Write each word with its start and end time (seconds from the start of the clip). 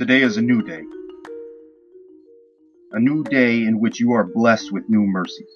Today 0.00 0.22
is 0.22 0.38
a 0.38 0.40
new 0.40 0.62
day. 0.62 0.80
A 2.92 2.98
new 2.98 3.22
day 3.22 3.64
in 3.64 3.80
which 3.80 4.00
you 4.00 4.12
are 4.12 4.24
blessed 4.24 4.72
with 4.72 4.88
new 4.88 5.02
mercies. 5.02 5.52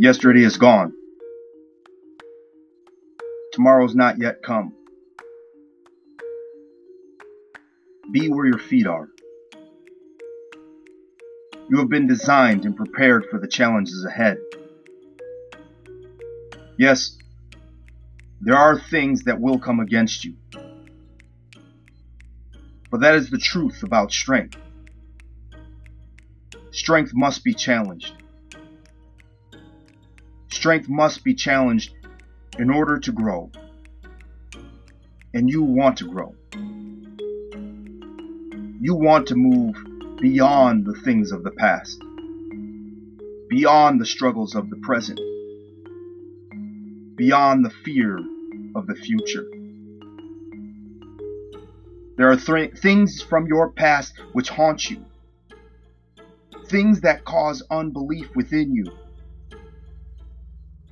Yesterday 0.00 0.42
is 0.42 0.56
gone. 0.56 0.92
Tomorrow's 3.52 3.94
not 3.94 4.18
yet 4.18 4.42
come. 4.42 4.72
Be 8.10 8.28
where 8.28 8.46
your 8.46 8.58
feet 8.58 8.88
are. 8.88 9.08
You 11.70 11.78
have 11.78 11.90
been 11.90 12.08
designed 12.08 12.64
and 12.64 12.76
prepared 12.76 13.26
for 13.30 13.38
the 13.38 13.46
challenges 13.46 14.04
ahead. 14.04 14.38
Yes, 16.76 17.16
there 18.40 18.56
are 18.56 18.80
things 18.80 19.22
that 19.26 19.40
will 19.40 19.60
come 19.60 19.78
against 19.78 20.24
you. 20.24 20.34
But 22.94 23.00
that 23.00 23.16
is 23.16 23.28
the 23.28 23.38
truth 23.38 23.82
about 23.82 24.12
strength. 24.12 24.56
Strength 26.70 27.10
must 27.12 27.42
be 27.42 27.52
challenged. 27.52 28.14
Strength 30.52 30.88
must 30.88 31.24
be 31.24 31.34
challenged 31.34 31.92
in 32.56 32.70
order 32.70 33.00
to 33.00 33.10
grow. 33.10 33.50
And 35.34 35.50
you 35.50 35.64
want 35.64 35.98
to 35.98 36.08
grow. 36.08 36.36
You 38.80 38.94
want 38.94 39.26
to 39.26 39.34
move 39.34 39.74
beyond 40.20 40.86
the 40.86 40.94
things 40.94 41.32
of 41.32 41.42
the 41.42 41.50
past, 41.50 42.00
beyond 43.50 44.00
the 44.00 44.06
struggles 44.06 44.54
of 44.54 44.70
the 44.70 44.76
present, 44.76 45.18
beyond 47.16 47.64
the 47.64 47.70
fear 47.70 48.20
of 48.76 48.86
the 48.86 48.94
future. 48.94 49.48
There 52.16 52.30
are 52.30 52.36
th- 52.36 52.78
things 52.78 53.22
from 53.22 53.46
your 53.46 53.70
past 53.70 54.14
which 54.32 54.48
haunt 54.48 54.88
you, 54.88 55.04
things 56.66 57.00
that 57.00 57.24
cause 57.24 57.62
unbelief 57.70 58.28
within 58.36 58.72
you. 58.72 58.86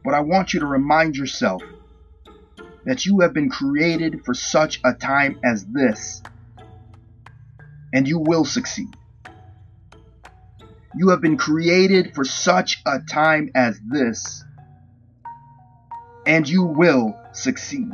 But 0.05 0.15
I 0.15 0.21
want 0.21 0.53
you 0.53 0.61
to 0.61 0.67
remind 0.67 1.17
yourself 1.17 1.63
that 2.85 3.07
you 3.07 3.21
have 3.21 3.33
been 3.33 3.49
created 3.49 4.25
for 4.25 4.35
such 4.35 4.81
a 4.85 4.93
time 4.93 5.39
as 5.45 5.65
this, 5.65 6.23
and 7.95 8.09
you 8.09 8.19
will 8.19 8.45
succeed. 8.45 8.89
You 10.97 11.11
have 11.11 11.21
been 11.21 11.37
created 11.37 12.15
for 12.15 12.25
such 12.25 12.83
a 12.85 12.99
time 12.99 13.51
as 13.55 13.81
this, 13.89 14.45
and 16.27 16.49
you 16.49 16.65
will 16.65 17.17
succeed. 17.33 17.93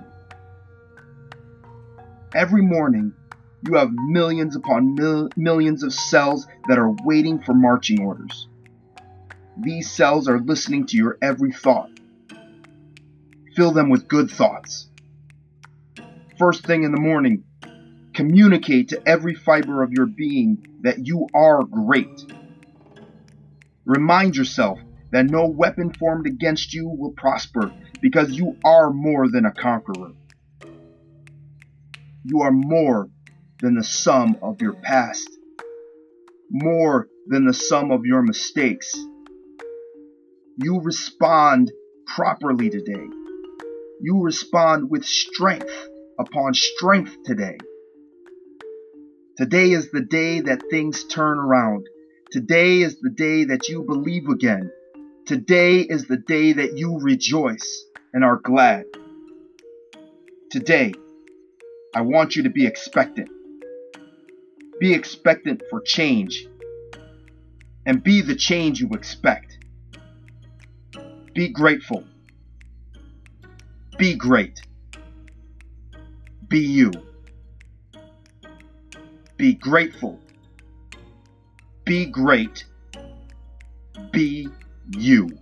Every 2.35 2.63
morning, 2.63 3.15
you 3.63 3.75
have 3.75 3.91
millions 3.93 4.55
upon 4.55 4.95
mil- 4.95 5.33
millions 5.37 5.83
of 5.83 5.93
cells 5.93 6.47
that 6.67 6.79
are 6.79 6.91
waiting 6.91 7.41
for 7.41 7.55
marching 7.55 8.01
orders. 8.01 8.49
These 9.57 9.91
cells 9.91 10.29
are 10.29 10.41
listening 10.41 10.87
to 10.89 10.97
your 10.97 11.19
every 11.23 11.53
thought. 11.53 11.91
Fill 13.57 13.73
them 13.73 13.89
with 13.91 14.09
good 14.09 14.31
thoughts. 14.31 14.89
First 16.39 16.65
thing 16.67 16.85
in 16.85 16.93
the 16.93 16.99
morning, 16.99 17.45
communicate 18.15 18.91
to 18.91 19.03
every 19.09 19.35
fiber 19.35 19.83
of 19.83 19.93
your 19.93 20.07
being 20.07 20.63
that 20.83 21.07
you 21.07 21.31
are 21.35 21.65
great. 21.65 22.21
Remind 23.87 24.37
yourself 24.37 24.79
that 25.13 25.27
no 25.27 25.49
weapon 25.49 25.93
formed 25.99 26.27
against 26.27 26.75
you 26.75 26.89
will 26.89 27.13
prosper 27.13 27.75
because 28.01 28.31
you 28.37 28.59
are 28.65 28.93
more 28.93 29.29
than 29.31 29.47
a 29.47 29.53
conqueror. 29.53 30.13
You 32.31 32.43
are 32.43 32.53
more 32.53 33.09
than 33.63 33.77
the 33.77 33.83
sum 33.83 34.37
of 34.43 34.61
your 34.61 34.75
past, 34.75 35.31
more 36.51 37.09
than 37.27 37.47
the 37.47 37.55
sum 37.55 37.91
of 37.91 38.05
your 38.05 38.21
mistakes. 38.21 38.95
You 40.59 40.83
respond 40.83 41.73
properly 42.07 42.69
today. 42.69 43.07
You 44.03 44.21
respond 44.21 44.91
with 44.91 45.07
strength 45.07 45.73
upon 46.21 46.53
strength 46.53 47.17
today. 47.25 47.57
Today 49.39 49.71
is 49.71 49.91
the 49.91 50.03
day 50.03 50.41
that 50.41 50.65
things 50.71 51.05
turn 51.05 51.39
around. 51.39 51.87
Today 52.31 52.83
is 52.83 53.01
the 53.01 53.09
day 53.09 53.45
that 53.45 53.71
you 53.71 53.85
believe 53.85 54.29
again. 54.29 54.71
Today 55.25 55.79
is 55.79 56.07
the 56.09 56.19
day 56.19 56.53
that 56.53 56.77
you 56.77 56.99
rejoice 57.01 57.85
and 58.13 58.23
are 58.23 58.37
glad. 58.37 58.85
Today, 60.51 60.93
I 61.99 62.03
want 62.03 62.37
you 62.37 62.45
to 62.45 62.49
be 62.49 62.65
expectant. 62.65 63.29
Be 64.79 64.95
expectant 64.95 65.63
for 65.69 65.81
change. 65.81 66.47
And 67.87 68.05
be 68.05 68.21
the 68.21 68.37
change 68.37 68.79
you 68.81 68.91
expect. 68.91 69.59
Be 71.35 71.49
grateful. 71.49 72.05
Be 73.99 74.15
great. 74.15 74.63
Be 76.47 76.61
you. 76.61 76.93
Be 79.37 79.55
grateful. 79.55 80.21
Be 81.85 82.07
great. 82.07 82.65
Be 84.13 84.49
you. 84.97 85.37